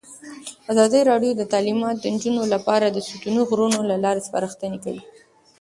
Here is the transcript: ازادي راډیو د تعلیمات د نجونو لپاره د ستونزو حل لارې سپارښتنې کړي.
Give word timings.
ازادي 0.71 1.01
راډیو 1.11 1.31
د 1.37 1.43
تعلیمات 1.53 1.95
د 1.99 2.05
نجونو 2.15 2.43
لپاره 2.53 2.85
د 2.89 2.97
ستونزو 3.07 3.41
حل 3.75 3.89
لارې 4.05 4.25
سپارښتنې 4.27 4.77
کړي. 4.83 5.01